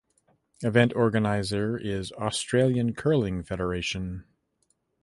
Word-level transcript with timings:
Event 0.63 0.95
organizer 0.95 1.77
is 1.77 2.11
Australian 2.13 2.95
Curling 2.95 3.43
Federation. 3.43 4.25